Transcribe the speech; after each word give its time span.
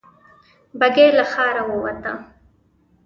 بګۍ 0.79 1.07
له 1.17 1.23
ښاره 1.31 1.63
ووته. 1.67 2.13